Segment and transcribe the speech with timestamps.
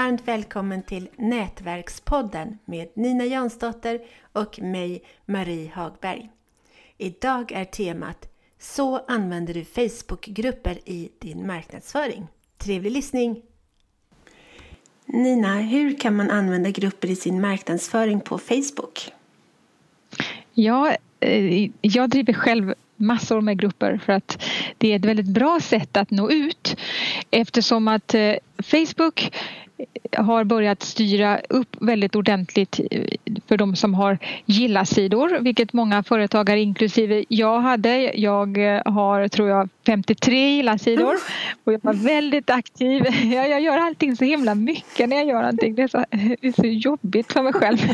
[0.00, 4.00] varmt välkommen till Nätverkspodden med Nina Jansdotter
[4.32, 6.30] och mig, Marie Hagberg.
[6.98, 8.28] Idag är temat
[8.58, 12.26] Så använder du Facebookgrupper i din marknadsföring.
[12.58, 13.42] Trevlig lyssning!
[15.04, 19.12] Nina, hur kan man använda grupper i sin marknadsföring på Facebook?
[20.52, 24.42] Ja, eh, jag driver själv massor med grupper för att
[24.78, 26.76] det är ett väldigt bra sätt att nå ut
[27.30, 29.32] eftersom att eh, Facebook
[30.16, 33.04] har börjat styra upp väldigt ordentligt eh,
[33.46, 38.12] för de som har gilla-sidor, vilket många företagare inklusive jag hade.
[38.14, 41.16] Jag eh, har, tror jag, 53 gilla-sidor
[41.64, 43.06] och jag var väldigt aktiv.
[43.32, 45.74] Jag, jag gör allting så himla mycket när jag gör någonting.
[45.74, 47.78] Det är så, det är så jobbigt för mig själv.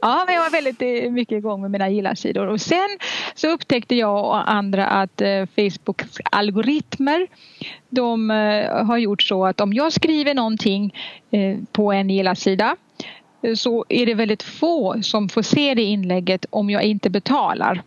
[0.00, 2.88] Ja, men jag var väldigt eh, mycket igång med mina gilla-sidor och sen
[3.34, 5.22] så upptäckte jag och andra att
[5.56, 7.26] Facebooks algoritmer
[7.88, 8.30] de
[8.86, 10.71] har gjort så att om jag skriver någonting
[11.30, 12.76] Eh, på en gilla-sida
[13.54, 17.82] så är det väldigt få som får se det inlägget om jag inte betalar.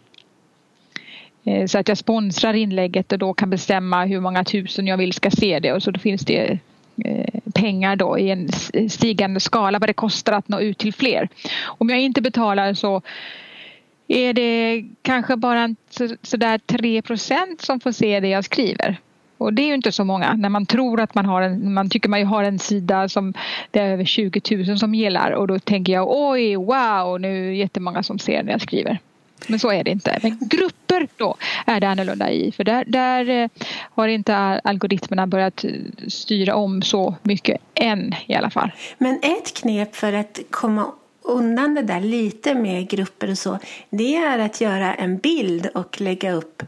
[1.44, 5.14] Eh, så att jag sponsrar inlägget och då kan bestämma hur många tusen jag vill
[5.14, 6.60] ska se det och så då finns det
[7.06, 8.50] eh, pengar då i en
[8.90, 11.30] stigande skala vad det kostar att nå ut till fler.
[11.64, 13.02] Om jag inte betalar så
[14.08, 15.76] är det kanske bara
[16.22, 18.98] sådär 3% som får se det jag skriver.
[19.38, 21.90] Och det är ju inte så många när man tror att man har en, man
[21.90, 23.34] tycker man har en sida som
[23.72, 27.50] det är över 20 000 som gillar och då tänker jag oj wow nu är
[27.50, 29.00] det jättemånga som ser när jag skriver.
[29.48, 30.20] Men så är det inte.
[30.24, 33.50] Men grupper då är det annorlunda i för där, där eh,
[33.96, 35.72] har inte algoritmerna börjat eh,
[36.08, 38.72] styra om så mycket än i alla fall.
[38.98, 40.92] Men ett knep för att komma
[41.22, 46.02] undan det där lite med grupper och så det är att göra en bild och
[46.02, 46.64] lägga upp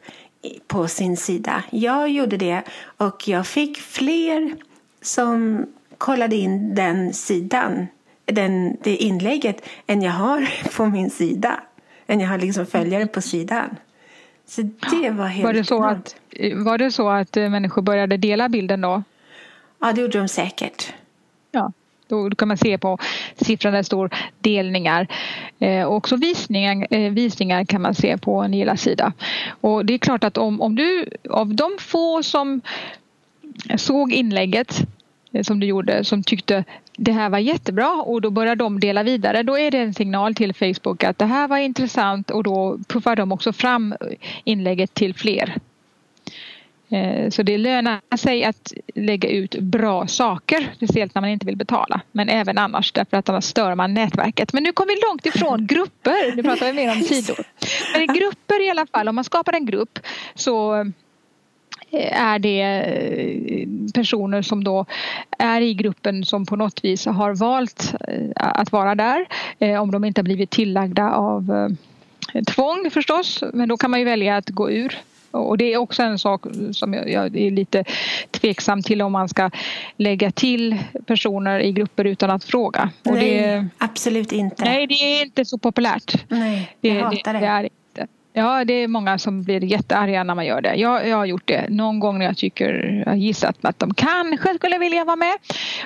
[0.68, 1.64] på sin sida.
[1.72, 2.64] Jag gjorde det
[2.98, 4.56] och jag fick fler
[5.02, 5.66] som
[5.98, 7.88] kollade in den sidan,
[8.26, 11.60] den, det inlägget, än jag har på min sida.
[12.08, 13.76] Än jag har liksom följare på sidan.
[14.46, 16.16] Så det var helt var det så att
[16.56, 19.04] Var det så att eh, människor började dela bilden då?
[19.80, 20.94] Ja, det gjorde de säkert.
[21.52, 21.72] Ja.
[22.08, 22.98] Då kan man se på
[23.36, 24.10] siffran där det står
[24.40, 25.08] delningar.
[25.60, 29.14] Eh, också visningar, eh, visningar kan man se på en gilla-sida.
[29.62, 32.62] Och det är klart att om, om du av de få som
[33.78, 34.88] såg inlägget
[35.32, 36.64] eh, som du gjorde som tyckte
[36.98, 39.44] det här var jättebra och då börjar de dela vidare.
[39.44, 43.16] Då är det en signal till Facebook att det här var intressant och då puffar
[43.16, 43.96] de också fram
[44.44, 45.56] inlägget till fler.
[46.90, 51.58] Eh, så det lönar sig att lägga ut bra saker, speciellt när man inte vill
[51.58, 52.02] betala.
[52.12, 54.54] Men även annars, därför att annars stör man nätverket.
[54.54, 57.46] Men nu kommer vi långt ifrån grupper, nu pratar vi mer om sidor.
[57.94, 60.00] Men i grupper i alla fall, om man skapar en grupp
[60.36, 60.76] så
[61.92, 64.86] eh, är det eh, personer som då
[65.38, 67.94] är i gruppen som på något vis har valt
[68.36, 69.28] att vara där.
[69.80, 71.76] Om de inte har blivit tillagda av
[72.48, 74.98] tvång förstås, men då kan man ju välja att gå ur
[75.32, 77.84] och det är också en sak som jag är lite
[78.32, 79.50] tveksam till om man ska
[79.98, 82.90] lägga till personer i grupper utan att fråga.
[83.06, 84.64] Och nej, det, absolut inte.
[84.64, 86.24] Nej, det är inte så populärt.
[86.28, 87.40] Nej, jag det, hatar det.
[87.40, 87.70] det är.
[88.38, 90.76] Ja, det är många som blir jättearga när man gör det.
[90.76, 93.94] Jag, jag har gjort det någon gång när jag tycker, jag har gissat att de
[93.94, 95.34] kanske skulle vilja vara med.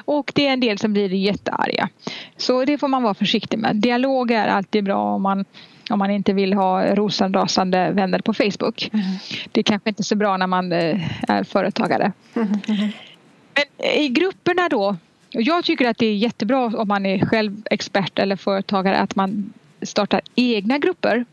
[0.06, 1.90] Och det är en del som blir jättearga.
[2.38, 3.76] Så det får man vara försiktig med.
[3.76, 5.46] Dialog är alltid bra om man
[5.92, 8.90] om man inte vill ha rosenrasande vänner på Facebook.
[8.94, 9.06] Mm.
[9.52, 12.12] Det är kanske inte så bra när man eh, är företagare.
[12.34, 12.48] Mm.
[13.54, 14.96] Men i grupperna då.
[15.30, 19.54] Jag tycker att det är jättebra om man är själv expert eller företagare att man
[19.82, 21.26] startar egna grupper.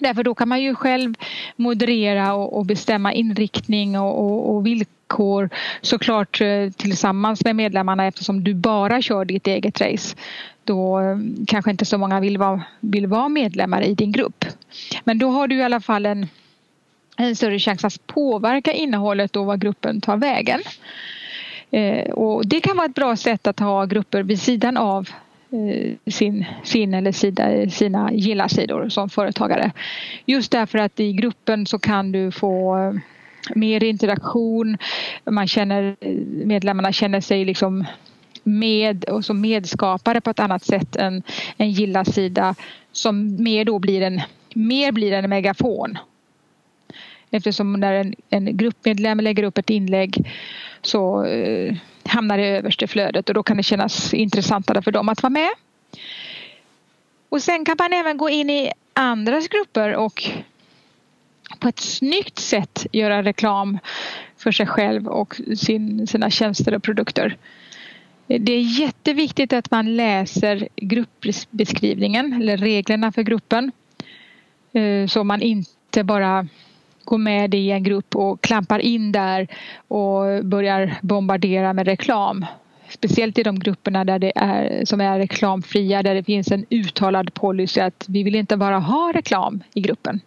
[0.00, 1.14] Därför då kan man ju själv
[1.56, 5.50] moderera och, och bestämma inriktning och, och, och villkor
[5.80, 10.16] såklart eh, tillsammans med medlemmarna eftersom du bara kör ditt eget race
[10.68, 14.44] då eh, kanske inte så många vill vara, vill vara medlemmar i din grupp.
[15.04, 16.26] Men då har du i alla fall en,
[17.16, 20.60] en större chans att påverka innehållet och vad gruppen tar vägen.
[21.70, 25.08] Eh, och det kan vara ett bra sätt att ha grupper vid sidan av
[25.52, 29.72] eh, sin, sin eller sida, sina gilla-sidor som företagare.
[30.26, 32.92] Just därför att i gruppen så kan du få eh,
[33.54, 34.78] mer interaktion.
[35.24, 36.12] Man känner, eh,
[36.44, 37.84] medlemmarna känner sig liksom
[38.44, 41.22] med och som medskapare på ett annat sätt än
[41.56, 42.54] en gilla-sida
[42.92, 44.20] som mer då blir en,
[44.54, 45.98] mer blir en megafon.
[47.30, 50.30] Eftersom när en, en gruppmedlem lägger upp ett inlägg
[50.82, 55.08] så eh, hamnar det överst i flödet och då kan det kännas intressantare för dem
[55.08, 55.50] att vara med.
[57.28, 60.30] Och sen kan man även gå in i andras grupper och
[61.58, 63.78] på ett snyggt sätt göra reklam
[64.36, 67.36] för sig själv och sin, sina tjänster och produkter.
[68.28, 73.72] Det är jätteviktigt att man läser gruppbeskrivningen eller reglerna för gruppen.
[74.72, 76.46] Eh, så man inte bara
[77.04, 79.48] går med i en grupp och klampar in där
[79.88, 82.46] och börjar bombardera med reklam.
[82.88, 87.34] Speciellt i de grupperna där det är, som är reklamfria där det finns en uttalad
[87.34, 90.20] policy att vi vill inte bara ha reklam i gruppen.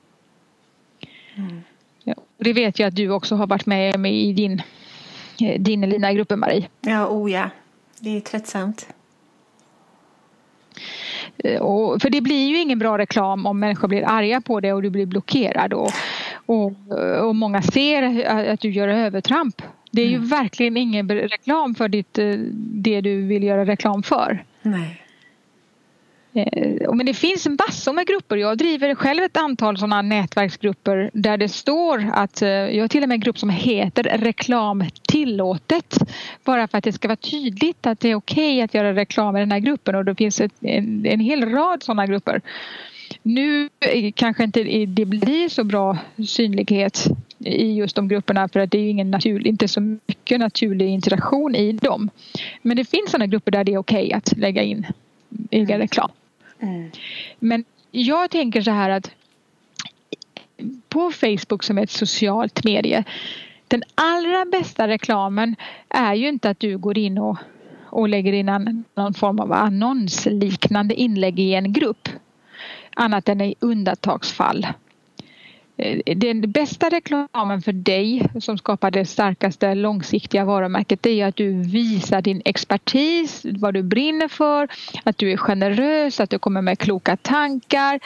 [1.36, 1.62] Mm.
[2.38, 4.62] Det vet jag att du också har varit med, med i din,
[5.60, 6.68] din lina gruppen Marie.
[6.82, 7.50] Ja, oh ja.
[8.04, 8.88] Det är tröttsamt.
[11.38, 14.74] Eh, och, för det blir ju ingen bra reklam om människor blir arga på det
[14.74, 15.74] och du blir blockerad.
[15.74, 15.92] Och,
[16.46, 16.74] och,
[17.28, 19.62] och många ser att du gör övertramp.
[19.92, 20.28] Det är ju mm.
[20.28, 24.46] verkligen ingen reklam för ditt, eh, det du vill göra reklam för.
[24.62, 25.01] Nej.
[26.34, 28.38] Eh, men det finns massor med grupper.
[28.38, 33.04] Jag driver själv ett antal sådana nätverksgrupper där det står att eh, jag har till
[33.04, 35.98] och med en grupp som heter reklam tillåtet.
[36.44, 39.38] Bara för att det ska vara tydligt att det är okej okay att göra reklam
[39.38, 42.42] i den här gruppen och det finns ett, en, en hel rad sådana grupper.
[43.24, 43.70] Nu
[44.16, 45.98] kanske inte det blir så bra
[46.28, 47.08] synlighet
[47.40, 51.56] i just de grupperna för att det är ingen naturlig, inte så mycket naturlig interaktion
[51.56, 52.10] i dem.
[52.62, 54.88] Men det finns sådana grupper där det är okej okay att lägga in
[55.52, 56.12] egen reklam.
[56.62, 56.92] Mm.
[57.40, 59.12] Men jag tänker så här att
[60.90, 63.04] på Facebook som är ett socialt medie
[63.72, 65.56] den allra bästa reklamen
[65.90, 67.38] är ju inte att du går in och,
[67.86, 72.10] och lägger in någon form av annonsliknande inlägg i en grupp
[72.96, 74.68] annat än i undantagsfall.
[75.82, 81.36] Eh, den bästa reklamen för dig som skapar det starkaste långsiktiga varumärket det är att
[81.36, 84.68] du visar din expertis, vad du brinner för,
[85.04, 88.00] att du är generös, att du kommer med kloka tankar,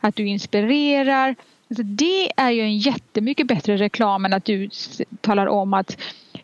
[0.00, 1.34] att du inspirerar.
[1.70, 4.70] Alltså det är ju en jättemycket bättre reklam än att du
[5.20, 5.98] talar om att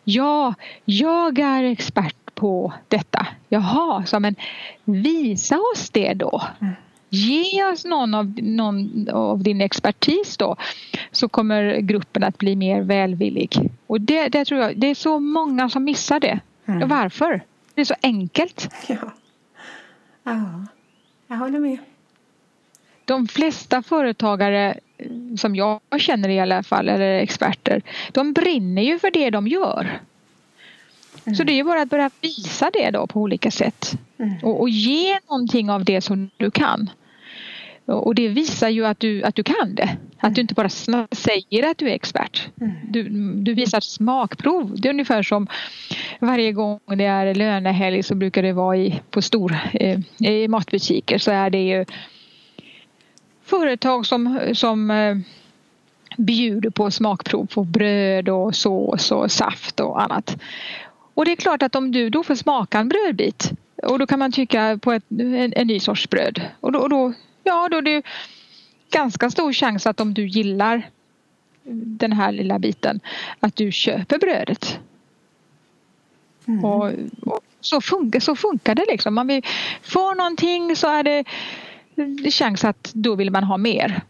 [0.04, 0.54] ja,
[0.84, 3.26] jag är expert på detta.
[3.48, 4.36] Jaha, så men
[4.84, 6.42] visa oss det då.
[6.60, 6.74] Mm.
[7.14, 10.56] Ge oss någon av, någon av din expertis då
[11.10, 13.70] så kommer gruppen att bli mer välvillig.
[13.86, 16.40] Och det, det tror jag, det är så många som missar det.
[16.66, 16.88] Mm.
[16.88, 17.44] Varför?
[17.74, 18.68] Det är så enkelt.
[18.88, 18.96] Ja.
[20.22, 20.66] ja,
[21.26, 21.78] jag håller med.
[23.04, 24.78] De flesta företagare
[25.38, 27.82] som jag känner i alla fall, eller experter,
[28.12, 30.00] de brinner ju för det de gör.
[31.24, 31.36] Mm.
[31.36, 33.98] Så det är ju bara att börja visa det då på olika sätt.
[34.18, 34.34] Mm.
[34.42, 36.90] Och, och, ge någonting av det som du kan.
[37.86, 39.96] Och det visar ju att du, att du kan det.
[40.18, 40.68] Att du inte bara
[41.12, 42.48] säger att du är expert.
[42.60, 42.72] Mm.
[42.88, 43.08] Du,
[43.42, 44.74] du visar smakprov.
[44.80, 45.46] Det är ungefär som
[46.20, 51.18] varje gång det är lönehelg så brukar det vara i, på stor, eh, i matbutiker
[51.18, 51.84] så är det ju
[53.44, 55.16] företag som, som eh,
[56.16, 60.36] bjuder på smakprov på bröd och sås och saft och annat.
[61.14, 63.52] Och det är klart att om du då får smaka en brödbit
[63.82, 66.88] och då kan man tycka på ett, en, en ny sorts bröd och då, och
[66.88, 67.12] då
[67.54, 68.02] ja då är det
[68.90, 70.90] ganska stor chans att om du gillar
[71.98, 73.00] den här lilla biten
[73.40, 74.78] att du köper brödet.
[76.46, 76.64] Mm.
[76.64, 76.90] Och,
[77.20, 79.14] och, så, funkar, så funkar det liksom.
[79.14, 79.42] Man vill
[79.82, 81.24] få någonting så är det,
[81.94, 84.02] det chans att då vill man ha mer.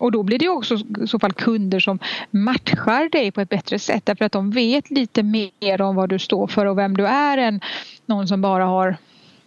[0.00, 1.98] Och då blir det också i så fall kunder som
[2.30, 6.18] matchar dig på ett bättre sätt därför att de vet lite mer om vad du
[6.18, 7.60] står för och vem du är än
[8.06, 8.96] någon som bara har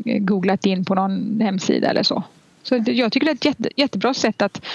[0.04, 2.24] googlat in på någon hemsida eller så.
[2.70, 4.66] Så jag tycker det är ett jätte, jättebra sätt att,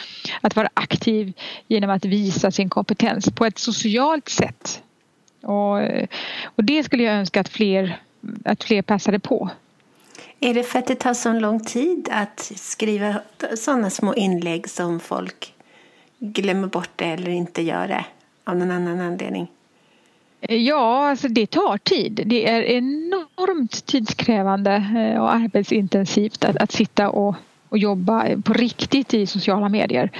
[0.40, 1.32] att vara aktiv
[1.68, 4.82] genom att visa sin kompetens på ett socialt sätt.
[5.42, 5.78] Och,
[6.44, 8.00] och det skulle jag önska att fler,
[8.44, 9.50] att fler passade på.
[10.40, 13.14] Är det för att det tar så lång tid att skriva
[13.56, 15.54] sådana små inlägg som folk
[16.18, 18.04] glömmer bort det eller inte gör det
[18.44, 19.48] av någon annan anledning?
[20.40, 22.22] Ja, alltså det tar tid.
[22.26, 27.34] Det är enormt tidskrävande eh, och arbetsintensivt att, att sitta och
[27.74, 30.10] och jobba på riktigt i sociala medier.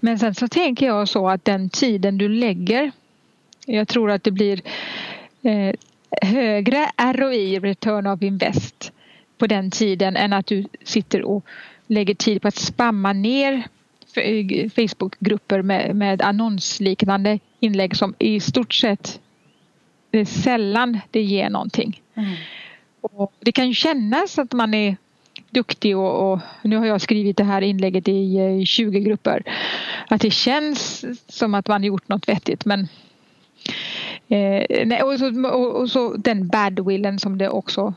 [0.00, 2.92] Men sen så tänker jag så att den tiden du lägger,
[3.66, 4.60] jag tror att det blir
[5.42, 5.74] eh,
[6.22, 8.92] högre ROI, return of invest,
[9.38, 11.44] på den tiden än att du sitter och
[11.86, 13.62] lägger tid på att spamma ner
[14.68, 19.20] Facebookgrupper med, med annonsliknande inlägg som i stort sett
[20.10, 22.02] det är sällan det ger någonting.
[22.14, 22.34] Mm.
[23.00, 24.96] Och det kan kännas att man är
[25.50, 29.42] duktig och, och, nu har jag skrivit det här inlägget i eh, 20 grupper.
[30.08, 32.80] Att det känns som att man gjort något vettigt men
[34.28, 37.94] eh, nej, och, så, och, och, så den badwillen som det också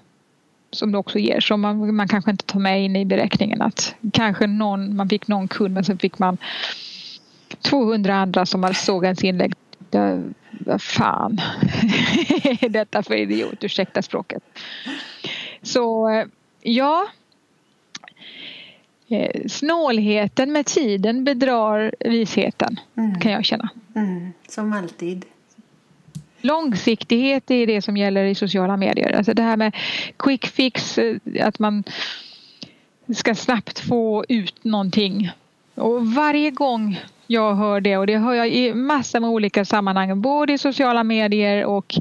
[0.73, 3.95] som det också ger som man, man kanske inte tar med in i beräkningen att
[4.13, 6.37] kanske någon, man fick någon kund men sen fick man
[7.61, 9.53] 200 andra som såg ens inlägg
[10.65, 11.41] vad fan
[12.43, 13.63] är detta för idiot?
[13.63, 14.43] Ursäkta språket.
[15.61, 16.25] Så eh,
[16.61, 17.07] ja.
[19.11, 23.19] Eh, snålheten med tiden bedrar visheten mm.
[23.19, 23.69] kan jag känna.
[23.95, 24.33] Mm.
[24.47, 25.25] Som alltid.
[26.41, 29.11] Långsiktighet är det som gäller i sociala medier.
[29.11, 29.75] Alltså det här med
[30.17, 31.83] quick fix, eh, att man
[33.15, 35.31] ska snabbt få ut någonting.
[35.75, 40.21] Och varje gång jag hör det och det hör jag i massor med olika sammanhang
[40.21, 41.95] både i sociala medier och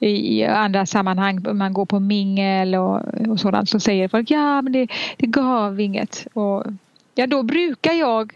[0.00, 4.72] i andra sammanhang, man går på mingel och, och sådant så säger folk ja men
[4.72, 6.26] det, det gav inget.
[6.32, 6.64] Och,
[7.14, 8.32] ja då brukar jag,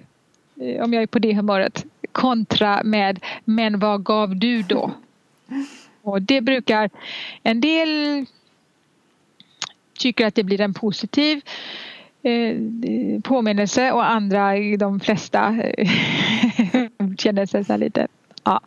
[0.60, 4.90] eh, om jag är på det humöret, kontra med men vad gav du då?
[6.02, 6.90] Och det brukar
[7.42, 8.26] en del
[9.98, 11.40] tycker att det blir en positiv
[12.22, 12.56] eh,
[13.22, 15.88] påminnelse och andra, de flesta eh,
[17.18, 18.06] känner sig så lite
[18.44, 18.60] ja,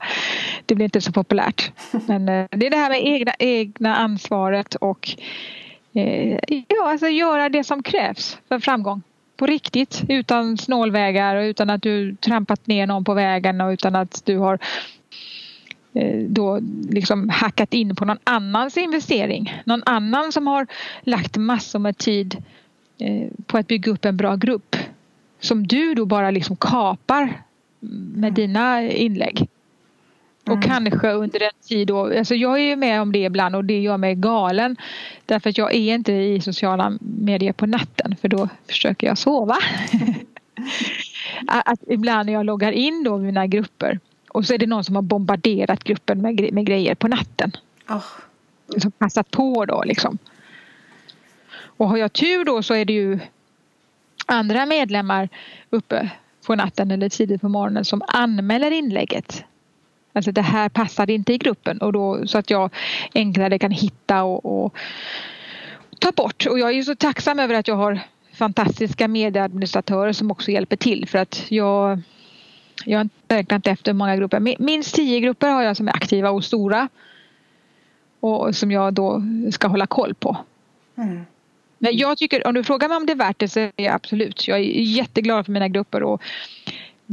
[0.73, 1.71] det blir inte så populärt.
[2.07, 5.09] Men eh, det är det här med egna, egna ansvaret och
[5.93, 9.01] eh, ja, alltså göra det som krävs för framgång.
[9.37, 13.95] På riktigt, utan snålvägar och utan att du trampat ner någon på vägen och utan
[13.95, 14.59] att du har
[15.93, 19.61] eh, då liksom hackat in på någon annans investering.
[19.65, 20.67] Någon annan som har
[21.01, 22.43] lagt massor med tid
[23.45, 24.75] på att bygga upp en bra grupp.
[25.39, 27.41] Som du då bara liksom kapar
[28.15, 29.47] med dina inlägg.
[30.45, 30.61] Och mm.
[30.61, 33.81] kanske under en tid då, alltså jag är ju med om det ibland och det
[33.81, 34.77] gör mig galen.
[35.25, 39.57] Därför att jag är inte i sociala medier på natten för då försöker jag sova.
[41.47, 44.95] att ibland när jag loggar in då mina grupper och så är det någon som
[44.95, 47.51] har bombarderat gruppen med, med grejer på natten.
[47.89, 48.05] Oh.
[48.77, 50.17] Som passat på då liksom.
[51.77, 53.19] Och har jag tur då så är det ju
[54.25, 55.29] andra medlemmar
[55.69, 56.09] uppe
[56.45, 59.43] på natten eller tidigt på morgonen som anmäler inlägget.
[60.13, 62.69] Alltså det här passade inte i gruppen och då, så att jag
[63.15, 64.75] enklare kan hitta och, och
[65.99, 66.45] ta bort.
[66.45, 67.99] Och jag är ju så tacksam över att jag har
[68.33, 72.01] fantastiska medieadministratörer som också hjälper till för att jag
[72.85, 74.55] jag har inte räknat efter många grupper.
[74.59, 76.89] Minst tio grupper har jag som är aktiva och stora.
[78.19, 80.37] Och som jag då ska hålla koll på.
[80.95, 81.25] Mm.
[81.77, 83.93] Men jag tycker, om du frågar mig om det är värt det så är jag
[83.93, 84.47] absolut.
[84.47, 86.21] Jag är jätteglad för mina grupper och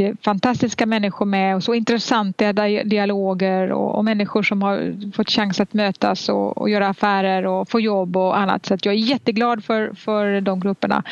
[0.00, 5.30] det är fantastiska människor med och så intressanta dialoger och, och människor som har fått
[5.30, 8.66] chans att mötas och, och, göra affärer och få jobb och annat.
[8.66, 11.02] Så jag är jätteglad för, för de grupperna.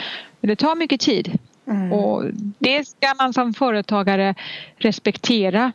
[0.40, 1.92] Men det tar mycket tid mm.
[1.92, 2.24] och
[2.58, 4.34] det ska man som företagare
[4.76, 5.72] respektera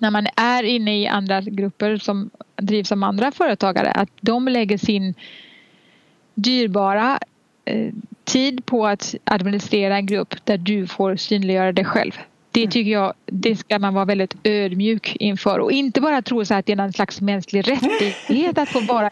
[0.00, 4.78] när man är inne i andra grupper som drivs av andra företagare att de lägger
[4.78, 5.14] sin
[6.34, 7.18] dyrbara
[8.24, 12.12] tid på att administrera en grupp där du får synliggöra dig själv.
[12.50, 12.70] Det mm.
[12.70, 16.66] tycker jag det ska man vara väldigt ödmjuk inför och inte bara tro så att
[16.66, 19.10] det är någon slags mänsklig rättighet att få vara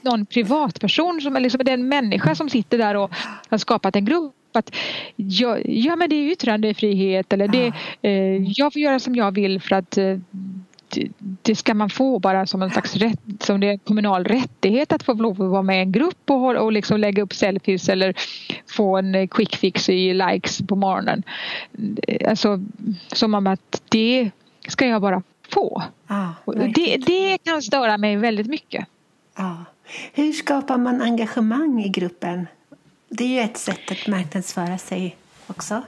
[0.00, 3.10] någon privatperson som är liksom den människa som sitter där och
[3.48, 4.74] har skapat en grupp att
[5.16, 9.60] ja, ja men det är yttrandefrihet eller det, eh, jag får göra som jag vill
[9.60, 10.18] för att eh,
[11.42, 15.02] det ska man få bara som en slags rätt, som det är kommunal rättighet att
[15.02, 18.14] få lov att vara med i en grupp och, och liksom lägga upp selfies eller
[18.70, 21.22] få en quick fix i likes på morgonen.
[22.28, 22.60] Alltså
[23.12, 24.30] som om att det
[24.68, 25.82] ska jag bara få.
[26.06, 26.28] Ah,
[26.74, 28.86] det, det kan störa mig väldigt mycket.
[29.34, 29.54] Ah.
[30.12, 32.46] Hur skapar man engagemang i gruppen?
[33.08, 35.16] Det är ju ett sätt att marknadsföra sig
[35.46, 35.82] också.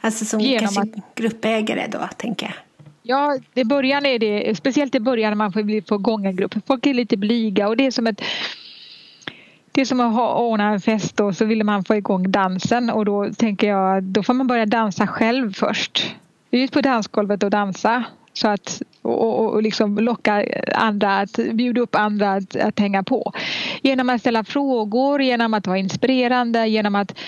[0.00, 1.14] Alltså som Genom kanske att...
[1.14, 2.54] gruppägare då, tänker jag.
[3.10, 6.54] Ja, i början är det, speciellt i början när man får få igång en grupp.
[6.66, 8.22] Folk är lite blyga och det är som ett
[9.72, 12.90] det är som att ha, ordna en fest och så vill man få igång dansen
[12.90, 16.14] och då tänker jag då får man börja dansa själv först.
[16.50, 21.80] Ut på dansgolvet och dansa så att, och, och, och liksom locka andra, att bjuda
[21.80, 23.32] upp andra att, att hänga på.
[23.82, 27.18] Genom att ställa frågor, genom att vara inspirerande, genom att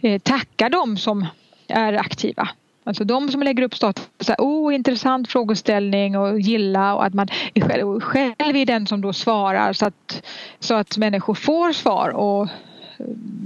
[0.00, 1.26] eh, tacka dem som
[1.68, 2.48] är aktiva.
[2.86, 7.14] Alltså de som lägger upp status, så här, oh intressant frågeställning och gilla och att
[7.14, 10.22] man själv, själv är den som då svarar så att,
[10.58, 12.48] så att människor får svar och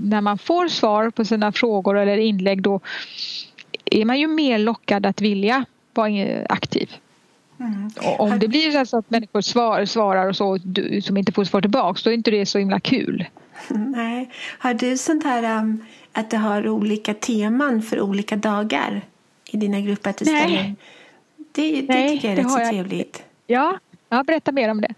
[0.03, 2.81] när man får svar på sina frågor eller inlägg då
[3.85, 5.65] är man ju mer lockad att vilja
[5.95, 6.91] vara aktiv.
[7.61, 7.91] Mm.
[8.19, 10.59] Om det blir så att människor svar, svarar och så
[11.03, 13.25] som inte får svar tillbaks då är inte det så himla kul.
[13.69, 14.31] Nej.
[14.59, 19.03] Har du sånt här um, att du har olika teman för olika dagar?
[19.51, 20.11] I dina grupper?
[20.11, 20.43] Att du nej.
[20.43, 20.75] Ställer...
[21.53, 22.69] Det, det nej, tycker jag är rätt så jag.
[22.69, 23.23] trevligt.
[23.47, 23.79] Ja,
[24.09, 24.95] ja, berätta mer om det.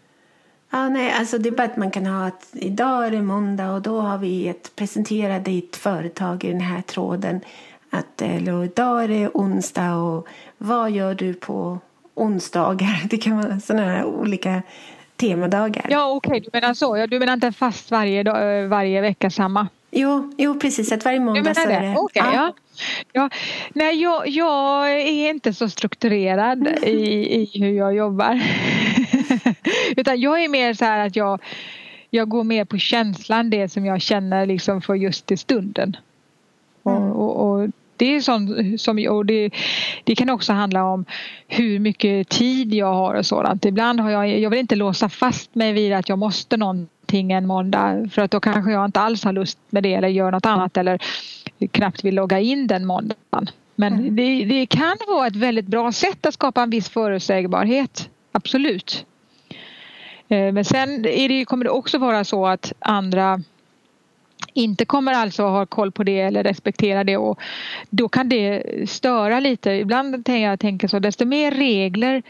[0.71, 3.73] Ja, nej, alltså det är bara att man kan ha att idag är det måndag
[3.73, 7.41] och då har vi ett presentera ditt företag i den här tråden.
[7.91, 10.29] att eller, idag är det onsdag och
[10.59, 11.79] vad gör du på
[12.15, 13.03] onsdagar?
[13.11, 14.63] Det kan vara sådana här olika
[15.17, 15.87] temadagar.
[15.89, 16.41] Ja, okej, okay.
[16.41, 16.97] du menar så.
[16.97, 19.69] Ja, du menar inte fast varje, dag, varje vecka samma?
[19.91, 20.93] Jo, jo, precis.
[20.93, 21.99] Att varje måndag så är det...
[21.99, 22.35] Okay, ja.
[22.35, 22.53] ja.
[23.13, 23.31] Ja,
[23.73, 26.97] nej, jag, jag är inte så strukturerad i,
[27.41, 28.43] i hur jag jobbar.
[29.97, 31.41] Utan jag är mer så här att jag,
[32.11, 35.97] jag går mer på känslan, det som jag känner liksom för just i stunden.
[36.87, 37.03] Mm.
[37.03, 39.51] Och, och, och, det är sånt som, och det,
[40.05, 41.05] det kan också handla om
[41.49, 43.65] hur mycket tid jag har och sådant.
[43.65, 47.47] Ibland har jag, jag vill inte låsa fast mig vid att jag måste någonting en
[47.47, 50.47] måndag för att då kanske jag inte alls har lust med det eller gör något
[50.47, 50.99] annat eller
[51.71, 53.51] knappt vill logga in den måndagen.
[53.75, 54.17] Men mm.
[54.17, 58.11] det, det, kan vara ett väldigt bra sätt att skapa en viss förutsägbarhet.
[58.33, 59.07] Absolut.
[60.29, 63.43] Eh, men sen det, kommer det också vara så att andra
[64.55, 67.41] inte kommer alltså ha koll på det eller respektera det och
[67.91, 69.71] då kan det störa lite.
[69.71, 72.23] Ibland tänker jag tänker så desto mer regler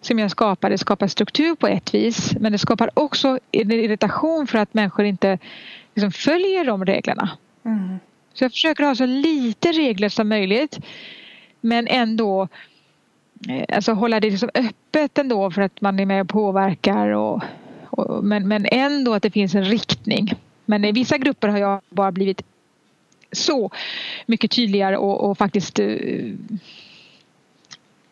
[0.00, 4.46] som jag skapar, det skapar struktur på ett vis men det skapar också en irritation
[4.46, 5.38] för att människor inte
[5.94, 7.30] liksom följer de reglerna.
[7.64, 7.98] Mm.
[8.34, 10.78] Så jag försöker ha så lite regler som möjligt
[11.60, 12.48] men ändå
[13.48, 17.42] eh, alltså hålla det liksom öppet ändå för att man är med och påverkar och,
[17.84, 20.34] och, men, men ändå att det finns en riktning.
[20.64, 22.42] Men i vissa grupper har jag bara blivit
[23.32, 23.70] så
[24.26, 26.34] mycket tydligare och, och faktiskt uh,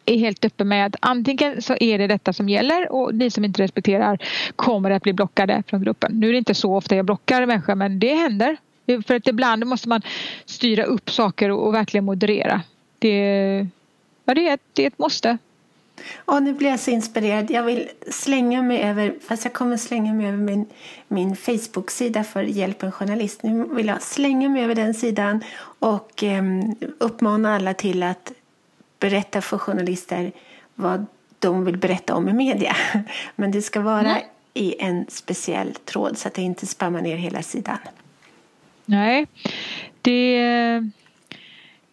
[0.06, 3.44] är helt öppen med att antingen så är det detta som gäller och ni som
[3.44, 4.18] inte respekterar
[4.56, 6.12] kommer att bli blockade från gruppen.
[6.20, 8.56] Nu är det inte så ofta jag blockar människor men det händer.
[9.06, 10.02] För att ibland måste man
[10.44, 12.62] styra upp saker och, verkligen moderera.
[12.98, 13.66] Det,
[14.25, 15.38] ja, det, är, ett, det är ett måste.
[16.16, 17.50] Och nu blir jag så inspirerad.
[17.50, 20.66] Jag vill slänga mig över, fast jag kommer slänga mig över min,
[21.08, 23.42] min Facebook-sida för Hjälp en journalist.
[23.42, 25.44] Nu vill jag slänga mig över den sidan
[25.78, 26.42] och eh,
[26.98, 28.32] uppmana alla till att
[28.98, 30.32] berätta för journalister
[30.75, 31.06] vad
[31.38, 32.76] de vill berätta om i media.
[33.36, 34.23] Men det ska vara mm.
[34.54, 37.78] i en speciell tråd så att det inte spammar ner hela sidan.
[38.86, 39.26] Nej,
[40.02, 40.82] det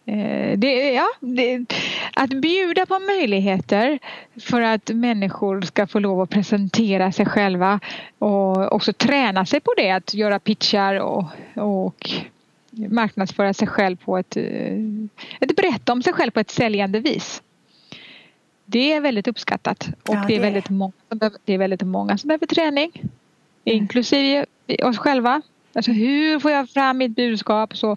[0.06, 1.66] Eh, det, ja, det,
[2.14, 3.98] att bjuda på möjligheter
[4.40, 7.80] för att människor ska få lov att presentera sig själva
[8.18, 11.24] och också träna sig på det, att göra pitchar och,
[11.54, 12.10] och
[12.70, 14.36] marknadsföra sig själv på ett,
[15.84, 17.42] berätta om sig själv på ett säljande vis.
[18.66, 21.82] Det är väldigt uppskattat och ja, det, är väldigt många som behöver, det är väldigt
[21.82, 23.10] många som behöver träning, mm.
[23.64, 24.46] inklusive
[24.82, 25.42] oss själva.
[25.74, 27.96] Alltså hur får jag fram mitt budskap så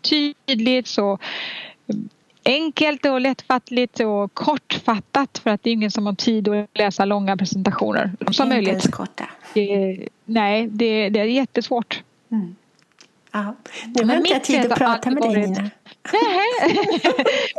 [0.00, 1.18] tydligt, så
[2.44, 7.04] enkelt och lättfattligt och kortfattat för att det är ingen som har tid att läsa
[7.04, 8.12] långa presentationer.
[8.30, 8.68] Som möjligt.
[8.68, 9.24] Ens korta.
[9.54, 12.02] Det, nej, det, det är jättesvårt.
[12.30, 12.56] Mm.
[13.36, 13.56] Ja.
[13.94, 15.62] Nu har inte jag tid att prata med dig Nina.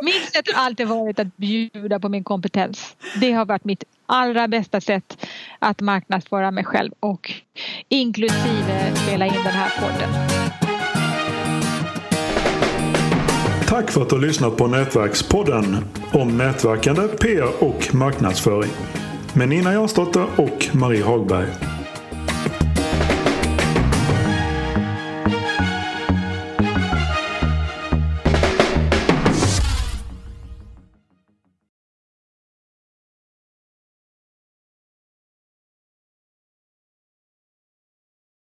[0.02, 2.96] mitt sätt har alltid varit att bjuda på min kompetens.
[3.22, 5.28] Det har varit mitt allra bästa sätt
[5.60, 7.34] att marknadsföra mig själv och
[7.90, 10.10] inklusive spela in den här podden.
[13.68, 15.78] Tack för att du har lyssnat på Nätverkspodden
[16.14, 18.72] om nätverkande, PR och marknadsföring
[19.34, 21.77] med Nina Jansdotter och Marie Hagberg.